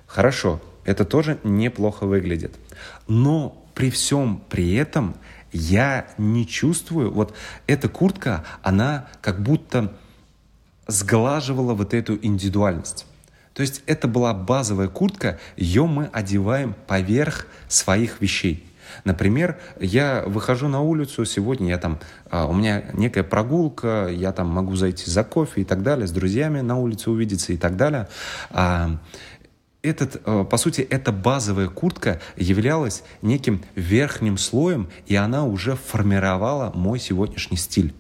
[0.07, 2.55] Хорошо, это тоже неплохо выглядит.
[3.09, 5.17] Но при всем при этом
[5.53, 7.35] я не чувствую, вот
[7.67, 9.93] эта куртка, она как будто
[10.87, 13.07] сглаживала вот эту индивидуальность.
[13.55, 18.67] То есть это была базовая куртка, ее мы одеваем поверх своих вещей.
[19.07, 24.49] Например, я выхожу на улицу сегодня, я там, а, у меня некая прогулка, я там
[24.49, 28.09] могу зайти за кофе и так далее, с друзьями на улице увидеться и так далее.
[28.51, 28.99] А,
[29.83, 36.73] этот, э, по сути, эта базовая куртка являлась неким верхним слоем, и она уже формировала
[36.75, 37.95] мой сегодняшний стиль.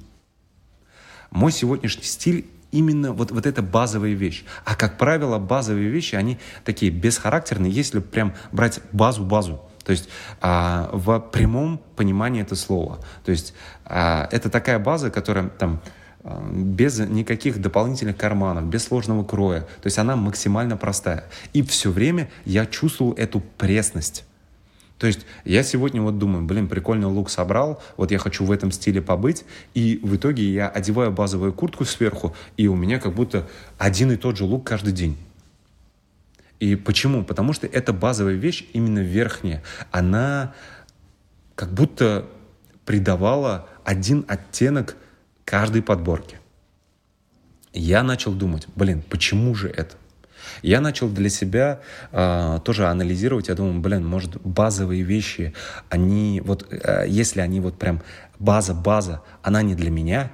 [1.30, 4.44] Мой сегодняшний стиль именно вот, вот эта базовая вещь.
[4.64, 9.62] А как правило, базовые вещи, они такие бесхарактерные, если прям брать базу-базу.
[9.86, 10.08] То есть
[10.40, 12.98] а, в прямом понимании это слова.
[13.24, 15.80] То есть а, это такая база, которая там
[16.50, 19.60] без никаких дополнительных карманов, без сложного кроя.
[19.60, 21.24] То есть она максимально простая.
[21.52, 24.24] И все время я чувствовал эту пресность.
[24.98, 28.72] То есть я сегодня вот думаю, блин, прикольный лук собрал, вот я хочу в этом
[28.72, 29.44] стиле побыть,
[29.74, 33.46] и в итоге я одеваю базовую куртку сверху, и у меня как будто
[33.78, 35.16] один и тот же лук каждый день.
[36.60, 37.24] И почему?
[37.24, 40.54] Потому что эта базовая вещь, именно верхняя, она
[41.54, 42.26] как будто
[42.84, 44.96] придавала один оттенок
[45.44, 46.40] каждой подборке.
[47.72, 49.96] Я начал думать, блин, почему же это?
[50.62, 51.80] Я начал для себя
[52.12, 53.48] э, тоже анализировать.
[53.48, 55.52] Я думаю, блин, может базовые вещи,
[55.90, 58.02] они вот, э, если они вот прям
[58.38, 60.30] база база, она не для меня.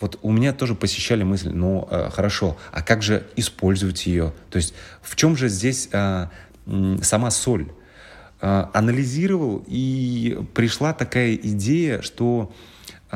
[0.00, 4.32] Вот у меня тоже посещали мысли, ну э, хорошо, а как же использовать ее?
[4.50, 6.26] То есть в чем же здесь э,
[7.02, 7.68] сама соль?
[8.40, 12.52] Э, анализировал и пришла такая идея, что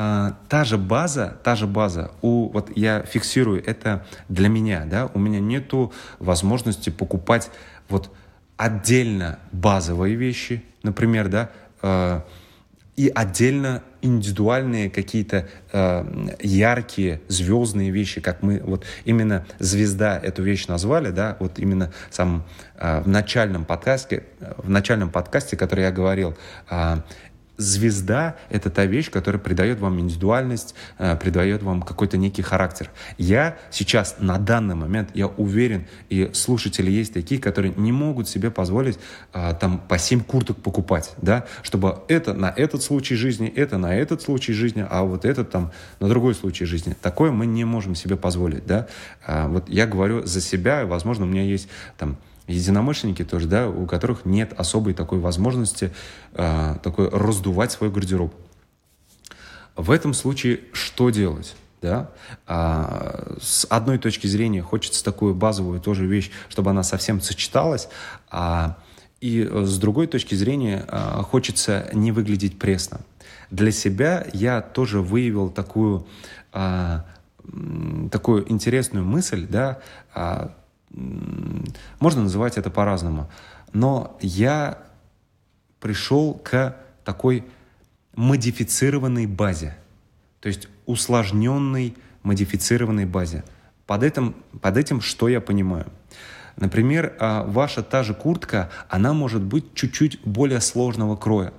[0.00, 5.10] а, та же база, та же база, у, вот я фиксирую, это для меня, да,
[5.12, 7.50] у меня нету возможности покупать
[7.88, 8.14] вот
[8.56, 11.50] отдельно базовые вещи, например, да,
[11.82, 12.20] э,
[12.96, 20.66] и отдельно индивидуальные какие-то э, яркие звездные вещи, как мы вот именно звезда эту вещь
[20.66, 22.44] назвали, да, вот именно сам
[22.76, 24.24] э, в начальном подкасте,
[24.56, 26.36] в начальном подкасте, который я говорил,
[26.70, 26.96] э,
[27.58, 32.90] звезда— это та вещь, которая придает вам индивидуальность, э, придает вам какой-то некий характер.
[33.18, 38.50] Я сейчас, на данный момент, я уверен, и слушатели есть такие, которые не могут себе
[38.50, 38.98] позволить
[39.34, 43.94] э, там по 7 курток покупать, да, чтобы это на этот случай жизни, это на
[43.94, 46.94] этот случай жизни, а вот этот там на другой случай жизни.
[47.02, 48.86] Такое мы не можем себе позволить, да.
[49.26, 52.16] А вот я говорю за себя, возможно, у меня есть там
[52.48, 55.92] единомышленники тоже, да, у которых нет особой такой возможности
[56.32, 58.34] э, такой раздувать свой гардероб.
[59.76, 61.54] В этом случае что делать?
[61.80, 62.10] Да?
[62.46, 67.88] А, с одной точки зрения хочется такую базовую тоже вещь, чтобы она совсем сочеталась,
[68.28, 68.76] а,
[69.20, 73.00] и с другой точки зрения а, хочется не выглядеть пресно.
[73.50, 76.06] Для себя я тоже выявил такую,
[76.52, 77.04] а,
[78.10, 79.78] такую интересную мысль, да,
[80.14, 80.54] а,
[82.00, 83.30] можно называть это по-разному.
[83.72, 84.78] Но я
[85.80, 87.44] пришел к такой
[88.14, 89.76] модифицированной базе,
[90.40, 93.44] то есть усложненной модифицированной базе.
[93.86, 95.86] Под этим, под этим что я понимаю?
[96.56, 101.52] Например, а, ваша та же куртка, она может быть чуть-чуть более сложного кроя.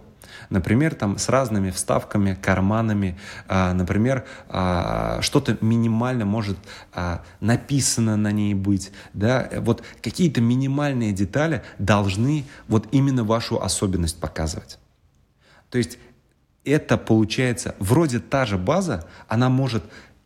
[0.50, 6.58] Например, там с разными вставками, карманами, а, например, а, что-то минимально может
[6.94, 14.20] а, написано на ней быть, да, вот какие-то минимальные детали должны вот именно вашу особенность
[14.20, 14.80] показывать.
[15.70, 15.98] То есть
[16.66, 19.84] это получается вроде та же база, она может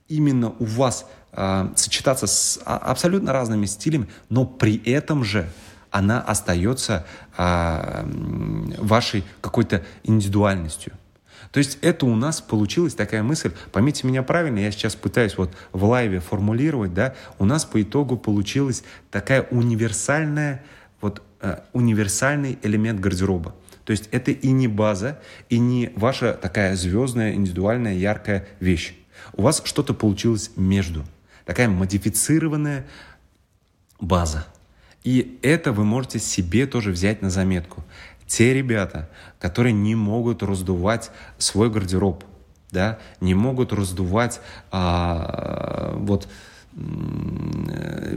[0.08, 5.50] именно у вас э, сочетаться с абсолютно разными стилями, но при этом же
[5.94, 7.06] она остается
[7.38, 8.04] а,
[8.80, 10.94] вашей какой-то индивидуальностью.
[11.52, 15.52] То есть это у нас получилась такая мысль, поймите меня правильно, я сейчас пытаюсь вот
[15.72, 20.64] в лайве формулировать, да, у нас по итогу получилась такая универсальная,
[21.00, 23.54] вот э, универсальный элемент гардероба.
[23.86, 28.96] То есть это и не база, и не ваша такая звездная, индивидуальная, яркая вещь.
[29.34, 31.06] У вас что-то получилось между.
[31.46, 32.88] Такая модифицированная
[34.00, 34.48] база.
[35.04, 37.84] И это вы можете себе тоже взять на заметку.
[38.26, 42.24] Те ребята, которые не могут раздувать свой гардероб,
[42.72, 44.40] да, не могут раздувать
[44.72, 46.28] а, вот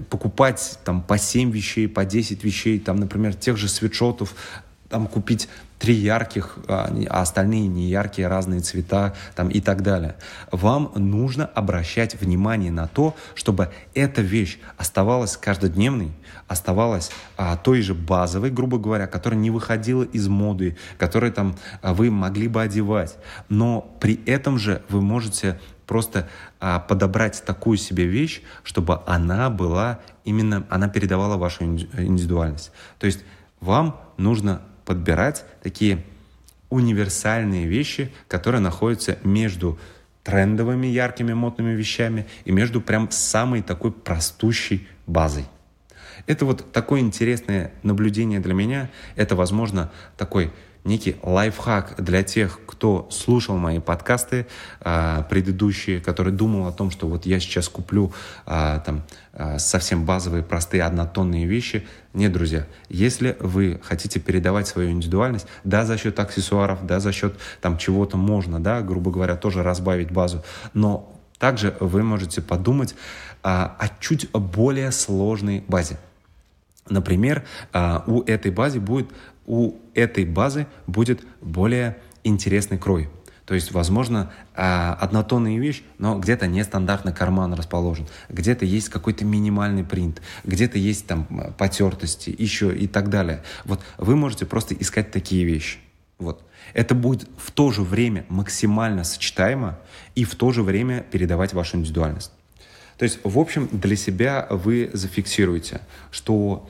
[0.09, 4.35] покупать там по 7 вещей, по 10 вещей, там, например, тех же свитшотов,
[4.88, 10.17] там купить три ярких, а, а остальные не яркие, разные цвета там, и так далее.
[10.51, 16.12] Вам нужно обращать внимание на то, чтобы эта вещь оставалась каждодневной,
[16.49, 21.95] оставалась а, той же базовой, грубо говоря, которая не выходила из моды, которую там а,
[21.95, 23.17] вы могли бы одевать.
[23.49, 26.29] Но при этом же вы можете просто
[26.61, 32.73] а, подобрать такую себе вещь, чтобы она была именно, она передавала вашу индивидуальность.
[32.99, 33.21] То есть
[33.61, 36.03] вам нужно подбирать такие
[36.70, 39.79] универсальные вещи, которые находятся между
[40.22, 45.44] трендовыми, яркими, модными вещами и между прям самой такой простущей базой.
[46.27, 48.90] Это вот такое интересное наблюдение для меня.
[49.14, 50.53] Это, возможно, такой
[50.87, 54.46] некий лайфхак для тех, кто слушал мои подкасты
[54.81, 58.12] а, предыдущие, который думал о том, что вот я сейчас куплю
[58.46, 61.87] а, там а, совсем базовые, простые, однотонные вещи.
[62.14, 67.35] Нет, друзья, если вы хотите передавать свою индивидуальность, да, за счет аксессуаров, да, за счет
[67.61, 72.94] там чего-то можно, да, грубо говоря, тоже разбавить базу, но также вы можете подумать
[73.42, 75.99] о чуть более сложной базе.
[76.88, 77.44] Например,
[78.07, 79.09] у этой базы будет
[79.47, 83.09] у этой базы будет более интересный крой.
[83.47, 89.85] То есть, возможно, а, однотонная вещь, но где-то нестандартный карман расположен, где-то есть какой-то минимальный
[89.85, 93.45] принт, где-то есть там потертости, еще и так далее.
[93.65, 95.79] Вот вы можете просто искать такие вещи.
[96.19, 96.43] Вот.
[96.75, 99.79] Это будет в то же время максимально сочетаемо
[100.17, 102.33] и в то же время передавать вашу индивидуальность.
[102.99, 106.69] То есть, в общем, для себя вы зафиксируете, что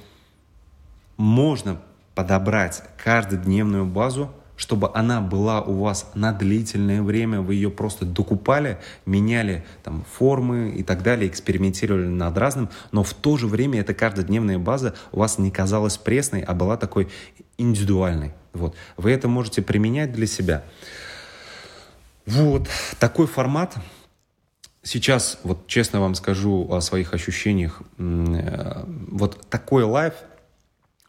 [1.16, 1.80] можно
[2.16, 8.78] подобрать каждодневную базу, чтобы она была у вас на длительное время, вы ее просто докупали,
[9.04, 13.92] меняли там формы и так далее, экспериментировали над разным, но в то же время эта
[13.92, 17.08] каждодневная база у вас не казалась пресной, а была такой
[17.58, 18.32] индивидуальной.
[18.54, 18.74] Вот.
[18.96, 20.64] Вы это можете применять для себя.
[22.24, 22.66] Вот
[22.98, 23.74] такой формат.
[24.82, 27.82] Сейчас, вот честно вам скажу о своих ощущениях.
[27.98, 30.14] Э, вот такой лайф–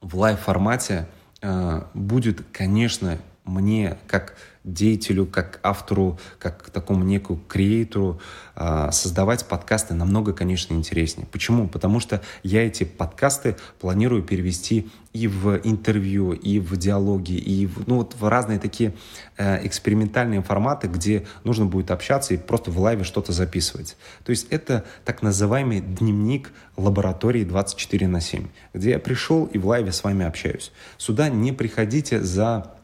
[0.01, 1.07] в лайв-формате
[1.41, 4.35] э, будет, конечно, мне, как
[4.67, 8.19] деятелю, как автору, как такому некому креатору
[8.55, 11.27] а, создавать подкасты намного, конечно, интереснее.
[11.31, 11.67] Почему?
[11.67, 17.87] Потому что я эти подкасты планирую перевести и в интервью, и в диалоги, и в,
[17.87, 18.93] ну, вот в разные такие
[19.37, 23.95] э, экспериментальные форматы, где нужно будет общаться и просто в лайве что-то записывать.
[24.25, 29.65] То есть это так называемый дневник лаборатории 24 на 7, где я пришел и в
[29.65, 30.71] лайве с вами общаюсь.
[30.97, 32.76] Сюда не приходите за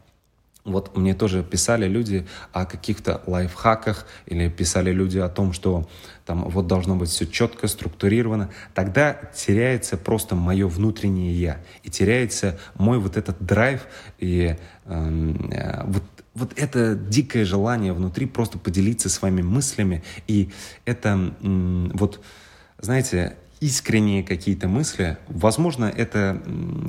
[0.65, 5.89] вот мне тоже писали люди о каких-то лайфхаках или писали люди о том, что
[6.25, 8.49] там вот должно быть все четко, структурировано.
[8.73, 13.85] Тогда теряется просто мое внутреннее я и теряется мой вот этот драйв
[14.19, 14.55] и
[14.85, 16.03] эм, э, вот
[16.33, 20.49] вот это дикое желание внутри просто поделиться с вами мыслями и
[20.85, 22.23] это э, вот
[22.79, 25.17] знаете искренние какие-то мысли.
[25.29, 26.41] Возможно, это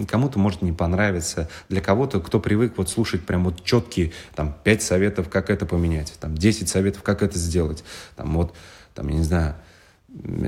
[0.09, 1.49] кому-то может не понравиться.
[1.69, 6.13] Для кого-то, кто привык вот слушать прям вот четкие, там, 5 советов, как это поменять,
[6.21, 7.85] там, 10 советов, как это сделать,
[8.17, 8.57] там, вот,
[8.93, 9.55] там, я не знаю,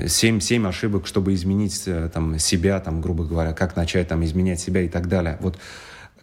[0.05, 4.59] 7, 7 ошибок, чтобы изменить э, там, себя, там, грубо говоря, как начать там, изменять
[4.59, 5.37] себя и так далее.
[5.39, 5.57] Вот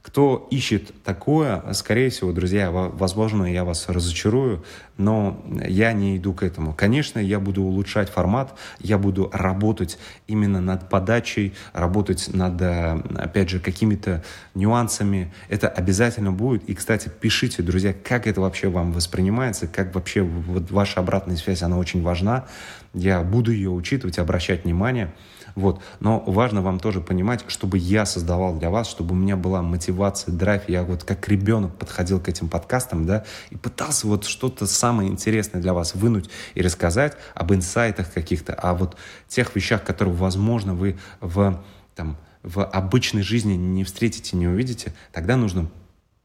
[0.05, 4.63] кто ищет такое, скорее всего, друзья, возможно, я вас разочарую,
[4.99, 6.75] но я не иду к этому.
[6.75, 13.49] Конечно, я буду улучшать формат, я буду работать именно над подачей, работать над, э, опять
[13.49, 14.23] же, какими-то
[14.55, 15.33] нюансами.
[15.49, 16.69] Это обязательно будет.
[16.69, 21.63] И, кстати, пишите, друзья, как это вообще вам воспринимается, как вообще вот ваша обратная связь,
[21.63, 22.45] она очень важна.
[22.93, 25.15] Я буду ее учитывать, обращать внимание.
[25.55, 25.81] Вот.
[26.01, 30.33] Но важно вам тоже понимать, чтобы я создавал для вас, чтобы у меня была мотивация,
[30.33, 30.69] драйв.
[30.69, 35.61] Я вот как ребенок подходил к этим подкастам, да, и пытался вот что-то самое интересное
[35.61, 38.97] для вас вынуть и рассказать об инсайтах каких-то, о вот
[39.29, 41.63] тех вещах, которые, возможно, вы в,
[41.95, 45.71] там, в обычной жизни не встретите, не увидите, тогда нужно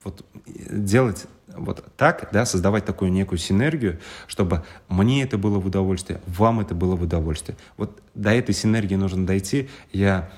[0.03, 1.25] вот делать
[1.63, 6.75] вот так, да, создавать такую некую синергию, чтобы мне это было в удовольствие, вам это
[6.75, 7.57] было в удовольствие.
[7.77, 9.69] Вот до этой синергии нужно дойти.
[9.91, 10.29] Я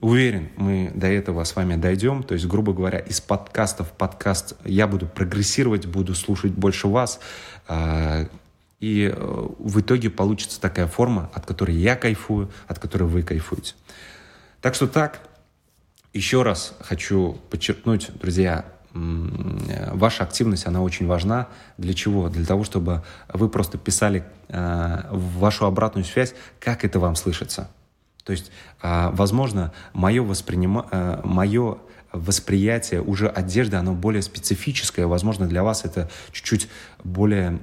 [0.00, 2.22] уверен, мы до этого с вами дойдем.
[2.22, 7.20] То есть, грубо говоря, из подкаста в подкаст я буду прогрессировать, буду слушать больше вас.
[7.68, 8.26] А,
[8.80, 13.74] и э, в итоге получится такая форма, от которой я кайфую, от которой вы кайфуете.
[14.60, 15.20] Так что так,
[16.12, 21.48] еще раз хочу подчеркнуть, друзья, ваша активность, она очень важна.
[21.78, 22.28] Для чего?
[22.28, 27.70] Для того, чтобы вы просто писали э, вашу обратную связь, как это вам слышится.
[28.24, 28.50] То есть,
[28.82, 30.86] э, возможно, мое, воспринима...
[30.90, 31.78] э, мое
[32.12, 35.06] восприятие уже одежды, оно более специфическое.
[35.06, 36.68] Возможно, для вас это чуть-чуть
[37.04, 37.58] более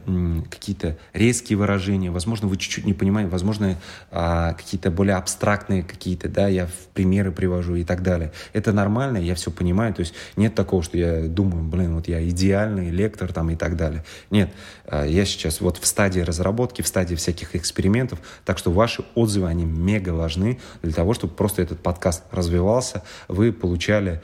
[0.50, 2.12] какие-то резкие выражения.
[2.12, 3.30] Возможно, вы чуть-чуть не понимаете.
[3.30, 3.78] Возможно,
[4.12, 8.32] а, какие-то более абстрактные какие-то, да, я в примеры привожу и так далее.
[8.54, 9.94] Это нормально, я все понимаю.
[9.94, 13.76] То есть нет такого, что я думаю, блин, вот я идеальный лектор там и так
[13.76, 14.04] далее.
[14.32, 14.50] Нет,
[14.86, 18.20] а, я сейчас вот в стадии разработки, в стадии всяких экспериментов.
[18.46, 23.52] Так что ваши отзывы, они мега важны для того, чтобы просто этот подкаст развивался, вы
[23.52, 24.20] получали э,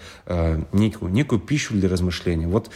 [0.72, 2.48] некую, некую пищу для размышления.
[2.48, 2.70] Вот,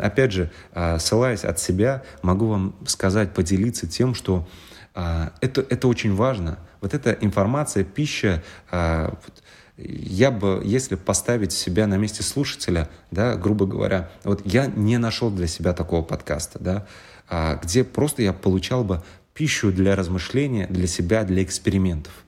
[0.00, 4.46] опять же, э, ссылаясь от себя, могу вам сказать, поделиться тем, что
[4.94, 6.58] э, это, это очень важно.
[6.80, 9.42] Вот эта информация, пища, э, вот,
[9.76, 15.30] я бы, если поставить себя на месте слушателя, да, грубо говоря, вот я не нашел
[15.30, 16.86] для себя такого подкаста, да,
[17.28, 19.02] а, где просто я получал бы
[19.32, 22.23] пищу для размышления, для себя, для экспериментов.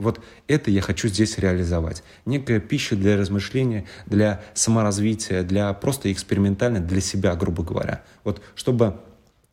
[0.00, 2.02] Вот это я хочу здесь реализовать.
[2.24, 8.02] Некая пища для размышления, для саморазвития, для просто экспериментально для себя, грубо говоря.
[8.24, 8.98] Вот чтобы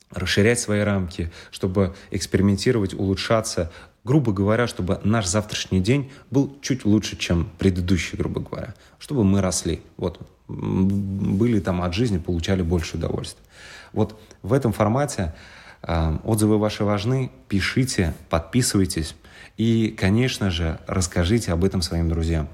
[0.10, 3.74] расширять свои рамки, чтобы экспериментировать, улучшаться,
[4.06, 9.42] грубо говоря, чтобы наш завтрашний день был чуть лучше, чем предыдущий, грубо говоря, чтобы мы
[9.42, 13.44] росли, вот, были там от жизни, получали больше удовольствия.
[13.92, 15.34] Вот в этом формате
[15.82, 19.16] отзывы ваши важны, пишите, подписывайтесь,
[19.58, 22.50] и, конечно же, расскажите об этом своим друзьям.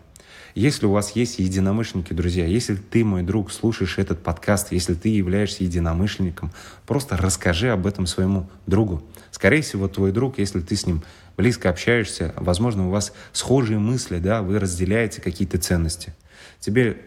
[0.56, 5.10] Если у вас есть единомышленники, друзья, если ты, мой друг, слушаешь этот подкаст, если ты
[5.10, 6.52] являешься единомышленником,
[6.86, 9.04] просто расскажи об этом своему другу.
[9.32, 11.02] Скорее всего, твой друг, если ты с ним
[11.38, 16.14] близко общаешься, возможно, у вас схожие мысли, да, вы разделяете какие-то ценности.
[16.60, 16.98] Тебе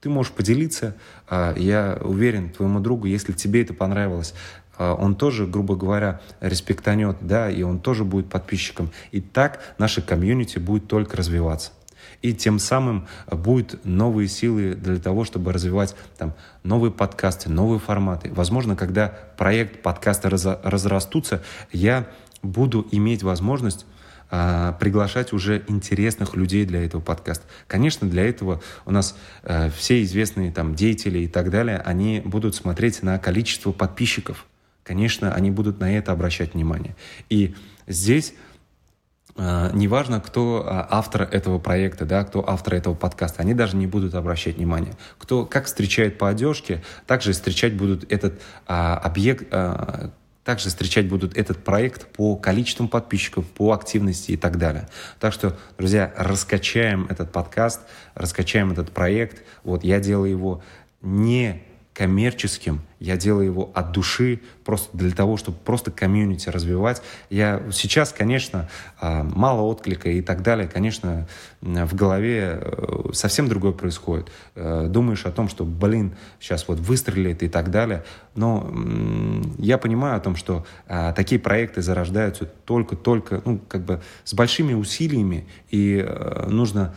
[0.00, 0.96] ты можешь поделиться,
[1.28, 4.32] а, я уверен, твоему другу, если тебе это понравилось,
[4.80, 8.90] он тоже, грубо говоря, респектанет, да, и он тоже будет подписчиком.
[9.10, 11.72] И так наша комьюнити будет только развиваться.
[12.22, 18.30] И тем самым будут новые силы для того, чтобы развивать там, новые подкасты, новые форматы.
[18.32, 22.06] Возможно, когда проект подкаста раз, разрастутся, я
[22.42, 23.86] буду иметь возможность
[24.30, 27.44] а, приглашать уже интересных людей для этого подкаста.
[27.66, 32.54] Конечно, для этого у нас а, все известные там деятели и так далее, они будут
[32.54, 34.46] смотреть на количество подписчиков.
[34.90, 36.96] Конечно, они будут на это обращать внимание.
[37.28, 37.54] И
[37.86, 38.34] здесь
[39.36, 43.86] а, неважно, кто а, автор этого проекта, да, кто автор этого подкаста, они даже не
[43.86, 44.94] будут обращать внимания.
[45.16, 50.10] Кто как встречает по одежке, также встречать будут этот а, объект, а,
[50.42, 54.88] также встречать будут этот проект по количеству подписчиков, по активности и так далее.
[55.20, 57.82] Так что, друзья, раскачаем этот подкаст,
[58.16, 59.44] раскачаем этот проект.
[59.62, 60.62] Вот я делаю его
[61.00, 61.62] не
[61.94, 67.02] коммерческим, я делаю его от души, просто для того, чтобы просто комьюнити развивать.
[67.30, 68.68] Я сейчас, конечно,
[69.00, 71.26] а, мало отклика и так далее, конечно,
[71.60, 74.30] в голове э, совсем другое происходит.
[74.54, 78.70] Э, думаешь о том, что, блин, сейчас вот выстрелит и так далее, но
[79.58, 84.74] я понимаю о том, что а, такие проекты зарождаются только-только, ну, как бы с большими
[84.74, 86.94] усилиями, и э, нужно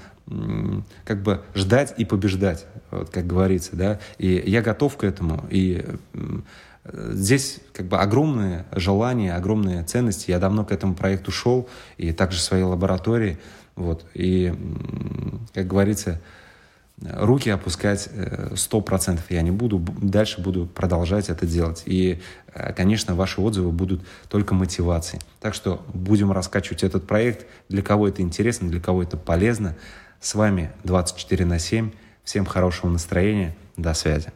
[1.03, 5.85] как бы ждать и побеждать, вот как говорится, да, и я готов к этому, и
[6.85, 11.67] здесь как бы огромное желание, огромные ценности, я давно к этому проекту шел,
[11.97, 13.37] и также в своей лаборатории,
[13.75, 14.53] вот, и,
[15.53, 16.21] как говорится,
[17.01, 21.83] руки опускать э, сто процентов я не буду, дальше буду продолжать это делать.
[21.85, 22.21] И,
[22.53, 25.21] э, конечно, ваши отзывы будут только мотивацией.
[25.41, 27.45] Так что будем раскачивать этот проект.
[27.67, 29.75] Для кого это интересно, для кого это полезно.
[30.23, 31.91] С вами 24 на 7.
[32.23, 33.53] Всем хорошего настроения.
[33.75, 34.31] До связи.